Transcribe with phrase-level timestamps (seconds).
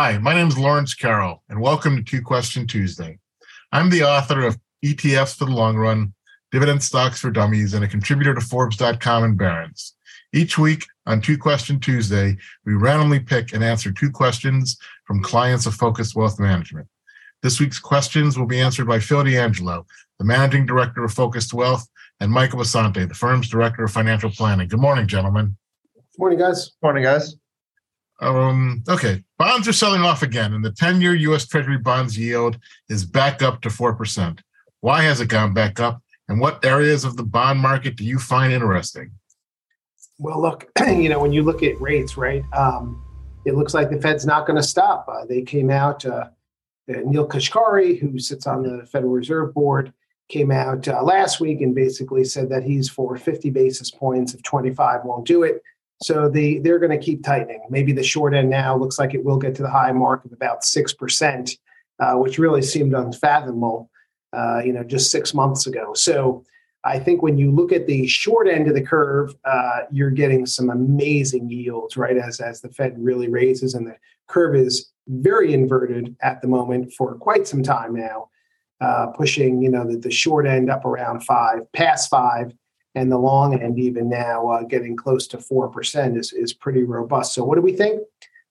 [0.00, 3.18] Hi, my name is Lawrence Carrel, and welcome to Two Question Tuesday.
[3.72, 6.14] I'm the author of ETFs for the Long Run,
[6.52, 9.96] Dividend Stocks for Dummies, and a contributor to Forbes.com and Barron's.
[10.32, 15.66] Each week on Two Question Tuesday, we randomly pick and answer two questions from clients
[15.66, 16.86] of Focused Wealth Management.
[17.42, 19.84] This week's questions will be answered by Phil D'Angelo,
[20.20, 21.84] the Managing Director of Focused Wealth,
[22.20, 24.68] and Michael Basante, the firm's Director of Financial Planning.
[24.68, 25.56] Good morning, gentlemen.
[25.96, 26.70] Good Morning, guys.
[26.84, 27.34] Morning, guys.
[28.20, 32.58] Um, okay, bonds are selling off again, and the 10 year US Treasury bonds yield
[32.88, 34.40] is back up to 4%.
[34.80, 36.02] Why has it gone back up?
[36.28, 39.12] And what areas of the bond market do you find interesting?
[40.18, 43.02] Well, look, you know, when you look at rates, right, um,
[43.44, 45.08] it looks like the Fed's not going to stop.
[45.08, 46.28] Uh, they came out, uh,
[46.86, 49.92] Neel Kashkari, who sits on the Federal Reserve Board,
[50.28, 54.42] came out uh, last week and basically said that he's for 50 basis points if
[54.42, 55.62] 25 won't do it.
[56.02, 57.62] So the, they're going to keep tightening.
[57.70, 60.32] Maybe the short end now looks like it will get to the high mark of
[60.32, 61.58] about 6%,
[62.00, 63.90] uh, which really seemed unfathomable,
[64.32, 65.94] uh, you know, just six months ago.
[65.94, 66.44] So
[66.84, 70.46] I think when you look at the short end of the curve, uh, you're getting
[70.46, 72.16] some amazing yields, right?
[72.16, 73.96] As, as the Fed really raises and the
[74.28, 78.28] curve is very inverted at the moment for quite some time now,
[78.80, 82.52] uh, pushing, you know, the, the short end up around five, past five,
[82.98, 87.32] and the long end even now uh, getting close to 4% is, is pretty robust.
[87.32, 88.02] So what do we think?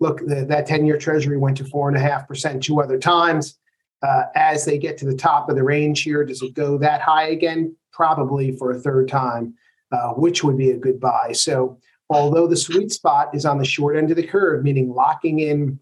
[0.00, 3.58] Look, the, that 10-year treasury went to 4.5% two other times.
[4.00, 7.00] Uh, as they get to the top of the range here, does it go that
[7.00, 7.74] high again?
[7.92, 9.54] Probably for a third time,
[9.90, 11.32] uh, which would be a good buy.
[11.32, 11.78] So
[12.08, 15.80] although the sweet spot is on the short end of the curve, meaning locking in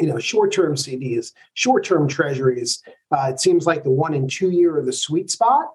[0.00, 2.82] you know, short-term CDs, short-term treasuries.
[3.16, 5.68] Uh, it seems like the one and two year are the sweet spot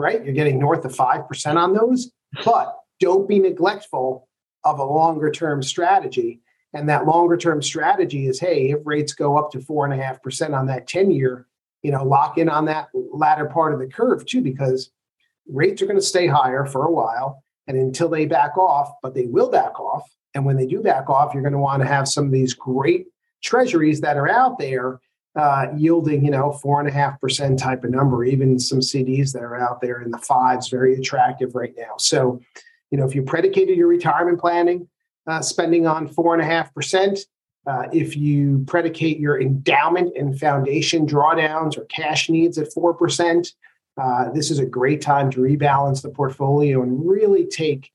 [0.00, 0.24] right?
[0.24, 2.10] You're getting north of 5% on those,
[2.44, 4.28] but don't be neglectful
[4.64, 6.40] of a longer term strategy.
[6.72, 10.86] And that longer term strategy is hey, if rates go up to 4.5% on that
[10.86, 11.46] 10 year,
[11.82, 14.90] you know, lock in on that latter part of the curve too, because
[15.48, 17.42] rates are going to stay higher for a while.
[17.66, 20.08] And until they back off, but they will back off.
[20.34, 22.54] And when they do back off, you're going to want to have some of these
[22.54, 23.06] great
[23.42, 25.00] treasuries that are out there
[25.36, 28.24] uh, yielding, you know, four and a half percent type of number.
[28.24, 31.94] Even some CDs that are out there in the fives, very attractive right now.
[31.98, 32.40] So,
[32.90, 34.88] you know, if you predicated your retirement planning
[35.26, 37.20] uh, spending on four and a half percent,
[37.66, 43.52] uh, if you predicate your endowment and foundation drawdowns or cash needs at four percent,
[43.96, 47.92] uh, this is a great time to rebalance the portfolio and really take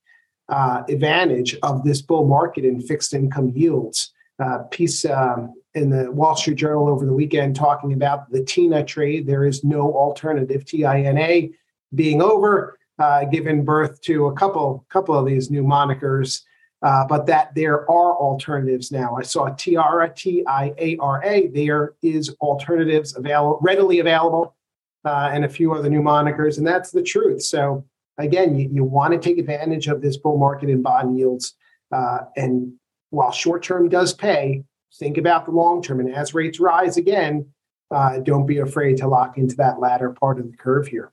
[0.48, 4.12] uh, advantage of this bull market in fixed income yields.
[4.38, 8.82] Uh, piece um, in the Wall Street Journal over the weekend talking about the TINA
[8.84, 9.26] trade.
[9.26, 11.50] There is no alternative, TINA
[11.94, 16.40] being over, uh, given birth to a couple couple of these new monikers,
[16.80, 19.16] uh, but that there are alternatives now.
[19.16, 21.48] I saw Tiara, T I A R A.
[21.48, 24.56] There is alternatives available, readily available,
[25.04, 27.42] uh, and a few other new monikers, and that's the truth.
[27.42, 27.84] So
[28.16, 31.54] again, you, you want to take advantage of this bull market in bond yields,
[31.92, 32.72] uh, and
[33.10, 36.00] while short term does pay, think about the long term.
[36.00, 37.46] And as rates rise again,
[37.90, 41.12] uh, don't be afraid to lock into that latter part of the curve here.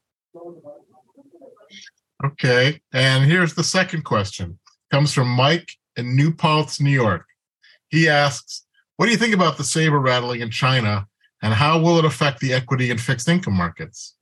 [2.25, 2.79] Okay.
[2.94, 4.59] And here's the second question.
[4.91, 7.25] Comes from Mike in New Paltz, New York.
[7.89, 8.66] He asks,
[8.97, 11.07] what do you think about the saber rattling in China
[11.41, 14.16] and how will it affect the equity and fixed income markets?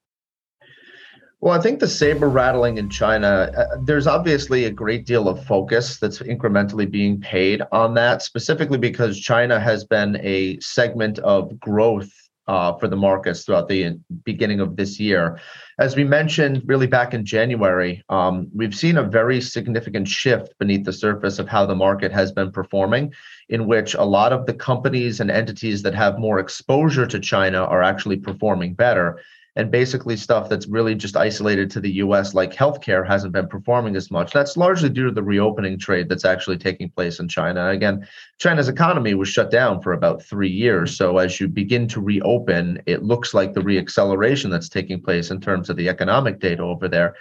[1.41, 5.43] Well, I think the saber rattling in China, uh, there's obviously a great deal of
[5.43, 11.59] focus that's incrementally being paid on that, specifically because China has been a segment of
[11.59, 12.11] growth
[12.47, 15.39] uh, for the markets throughout the beginning of this year.
[15.79, 20.85] As we mentioned, really back in January, um, we've seen a very significant shift beneath
[20.85, 23.13] the surface of how the market has been performing,
[23.49, 27.63] in which a lot of the companies and entities that have more exposure to China
[27.63, 29.19] are actually performing better
[29.55, 33.95] and basically stuff that's really just isolated to the US, like healthcare, hasn't been performing
[33.97, 34.31] as much.
[34.31, 37.69] That's largely due to the reopening trade that's actually taking place in China.
[37.69, 38.07] Again,
[38.39, 40.95] China's economy was shut down for about three years.
[40.95, 45.41] So as you begin to reopen, it looks like the reacceleration that's taking place in
[45.41, 47.15] terms of the economic data over there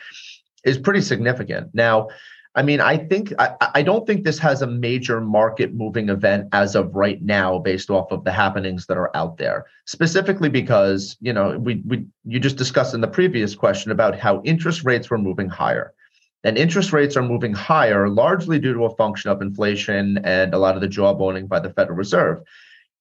[0.64, 1.70] is pretty significant.
[1.74, 2.08] Now,
[2.56, 6.48] I mean, I think I, I don't think this has a major market moving event
[6.52, 9.66] as of right now, based off of the happenings that are out there.
[9.86, 14.42] Specifically because you know we we you just discussed in the previous question about how
[14.42, 15.94] interest rates were moving higher,
[16.42, 20.58] and interest rates are moving higher largely due to a function of inflation and a
[20.58, 22.42] lot of the jawboning by the Federal Reserve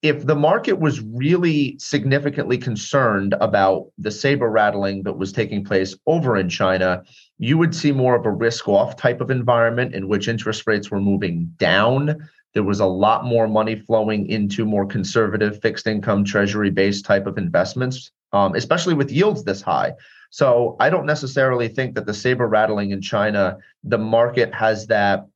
[0.01, 5.95] if the market was really significantly concerned about the saber rattling that was taking place
[6.07, 7.03] over in China,
[7.37, 10.89] you would see more of a risk off type of environment in which interest rates
[10.89, 12.15] were moving down
[12.53, 17.27] there was a lot more money flowing into more conservative fixed income treasury based type
[17.27, 19.93] of investments, um, especially with yields this high.
[20.31, 25.27] So I don't necessarily think that the saber rattling in China, the market has that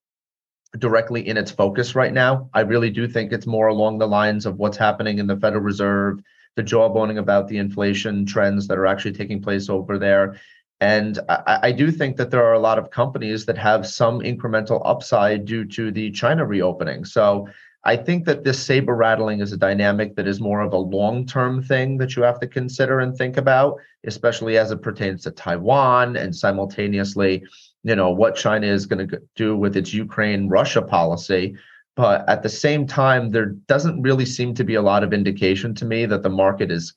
[0.79, 2.49] directly in its focus right now.
[2.53, 5.61] I really do think it's more along the lines of what's happening in the Federal
[5.61, 6.19] Reserve,
[6.55, 10.39] the jawboning about the inflation trends that are actually taking place over there.
[10.81, 14.19] And I, I, do think that there are a lot of companies that have some
[14.19, 17.05] incremental upside due to the China reopening.
[17.05, 17.47] So
[17.85, 21.25] I think that this saber rattling is a dynamic that is more of a long
[21.25, 25.31] term thing that you have to consider and think about, especially as it pertains to
[25.31, 27.43] Taiwan and simultaneously,
[27.83, 31.55] you know, what China is going to do with its Ukraine Russia policy.
[31.95, 35.75] But at the same time, there doesn't really seem to be a lot of indication
[35.75, 36.95] to me that the market is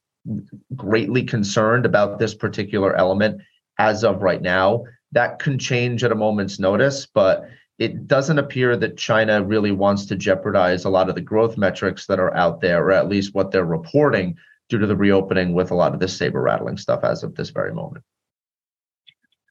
[0.75, 3.43] greatly concerned about this particular element
[3.79, 4.85] as of right now.
[5.12, 7.49] That can change at a moment's notice, but
[7.79, 12.06] it doesn't appear that China really wants to jeopardize a lot of the growth metrics
[12.06, 14.37] that are out there, or at least what they're reporting
[14.69, 17.50] due to the reopening with a lot of this saber rattling stuff as of this
[17.50, 18.05] very moment.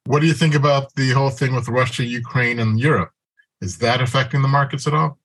[0.06, 3.12] What do you think about the whole thing with Russia, Ukraine, and Europe?
[3.62, 5.18] Is that affecting the markets at all?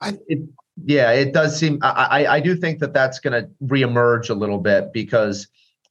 [0.00, 0.40] I, it,
[0.84, 1.78] yeah, it does seem.
[1.82, 5.48] I, I do think that that's going to reemerge a little bit because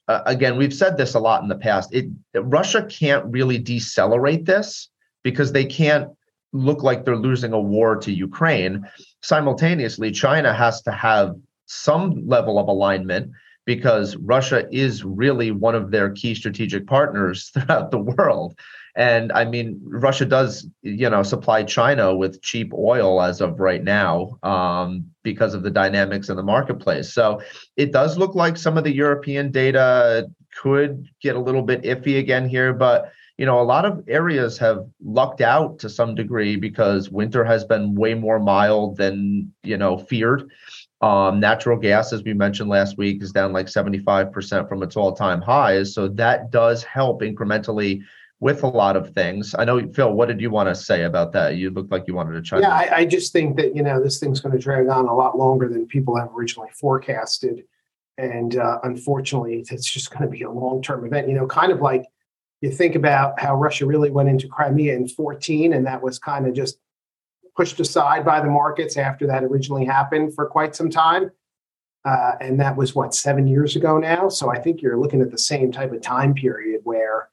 [0.07, 1.93] uh, again, we've said this a lot in the past.
[1.93, 4.89] It Russia can't really decelerate this
[5.23, 6.09] because they can't
[6.53, 8.87] look like they're losing a war to Ukraine.
[9.21, 11.35] Simultaneously, China has to have
[11.65, 13.31] some level of alignment
[13.67, 18.57] because Russia is really one of their key strategic partners throughout the world.
[18.95, 23.83] And I mean, Russia does, you know, supply China with cheap oil as of right
[23.83, 27.13] now um, because of the dynamics in the marketplace.
[27.13, 27.41] So
[27.75, 32.17] it does look like some of the European data could get a little bit iffy
[32.17, 36.55] again here, but you know, a lot of areas have lucked out to some degree
[36.55, 40.49] because winter has been way more mild than you know feared.
[41.01, 45.41] Um, natural gas, as we mentioned last week, is down like 75% from its all-time
[45.41, 45.93] highs.
[45.93, 48.01] So that does help incrementally
[48.39, 49.55] with a lot of things.
[49.57, 51.55] I know, Phil, what did you want to say about that?
[51.55, 54.01] You looked like you wanted to chime Yeah, I, I, just think that, you know,
[54.01, 57.63] this thing's going to drag on a lot longer than people have originally forecasted.
[58.17, 61.71] And uh, unfortunately, it's just going to be a long term event, you know, kind
[61.71, 62.05] of like
[62.61, 66.47] you think about how Russia really went into Crimea in 14, and that was kind
[66.47, 66.79] of just
[67.57, 71.31] pushed aside by the markets after that originally happened for quite some time.
[72.05, 74.29] Uh, and that was what, seven years ago now?
[74.29, 77.29] So I think you're looking at the same type of time period where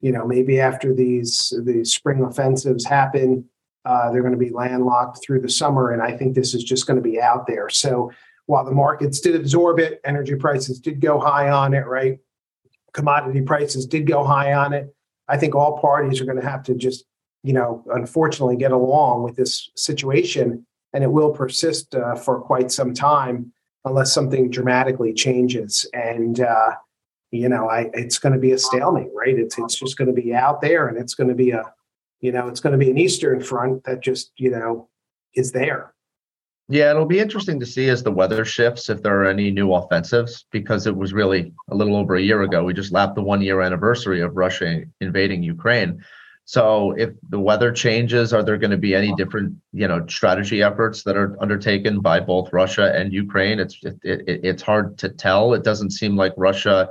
[0.00, 3.44] you know, maybe after these these spring offensives happen,
[3.84, 6.86] uh, they're going to be landlocked through the summer, and I think this is just
[6.86, 7.68] going to be out there.
[7.68, 8.12] So
[8.46, 12.18] while the markets did absorb it, energy prices did go high on it, right?
[12.92, 14.94] Commodity prices did go high on it.
[15.28, 17.04] I think all parties are going to have to just,
[17.42, 22.70] you know, unfortunately get along with this situation, and it will persist uh, for quite
[22.70, 23.52] some time
[23.84, 25.88] unless something dramatically changes.
[25.92, 26.72] And uh,
[27.30, 29.38] you know, I it's going to be a stalemate, right?
[29.38, 31.62] It's it's just going to be out there, and it's going to be a,
[32.20, 34.88] you know, it's going to be an Eastern front that just you know
[35.34, 35.94] is there.
[36.70, 39.72] Yeah, it'll be interesting to see as the weather shifts if there are any new
[39.72, 42.62] offensives because it was really a little over a year ago.
[42.62, 46.04] We just lapped the one year anniversary of Russia invading Ukraine.
[46.48, 50.62] So if the weather changes, are there going to be any different, you know, strategy
[50.62, 53.60] efforts that are undertaken by both Russia and Ukraine?
[53.60, 55.52] It's it, it, it's hard to tell.
[55.52, 56.88] It doesn't seem like Russia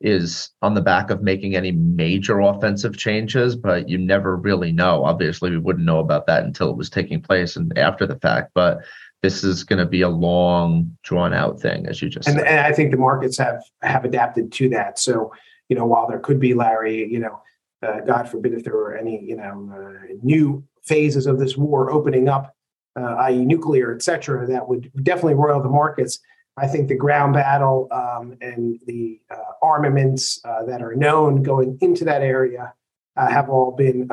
[0.00, 5.04] is on the back of making any major offensive changes, but you never really know.
[5.04, 8.52] Obviously, we wouldn't know about that until it was taking place and after the fact.
[8.54, 8.78] But
[9.22, 12.46] this is going to be a long, drawn out thing, as you just and, said.
[12.46, 15.00] And I think the markets have have adapted to that.
[15.00, 15.32] So,
[15.68, 17.42] you know, while there could be, Larry, you know,
[17.82, 21.90] uh, God forbid if there were any, you know, uh, new phases of this war
[21.90, 22.54] opening up,
[22.98, 26.18] uh, i.e., nuclear, et cetera, that would definitely roil the markets.
[26.56, 31.78] I think the ground battle um, and the uh, armaments uh, that are known going
[31.80, 32.74] into that area
[33.16, 34.08] uh, have all been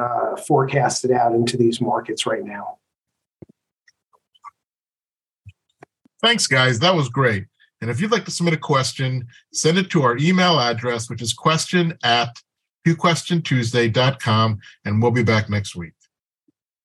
[0.48, 2.78] forecasted out into these markets right now.
[6.22, 6.80] Thanks, guys.
[6.80, 7.46] That was great.
[7.82, 11.22] And if you'd like to submit a question, send it to our email address, which
[11.22, 12.42] is question at
[12.86, 15.94] twoquestiontuesday.com, and we'll be back next week.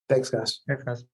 [0.09, 0.61] Thanks, guys.
[0.67, 1.05] Thanks, guys.